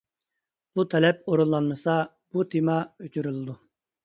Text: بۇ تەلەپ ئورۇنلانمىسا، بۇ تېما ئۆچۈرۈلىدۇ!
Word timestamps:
بۇ 0.79 0.85
تەلەپ 0.93 1.29
ئورۇنلانمىسا، 1.33 1.99
بۇ 2.33 2.47
تېما 2.55 2.79
ئۆچۈرۈلىدۇ! 3.05 3.59